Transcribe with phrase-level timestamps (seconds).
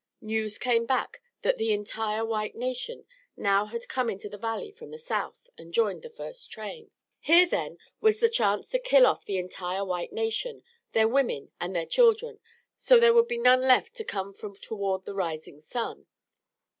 [0.19, 3.05] News came back that the entire white nation
[3.37, 6.89] now had come into the valley from the south and joined the first train.
[7.19, 11.75] Here then was the chance to kill off the entire white nation, their women and
[11.75, 12.39] their children,
[12.75, 16.07] so there would be none left to come from toward the rising sun!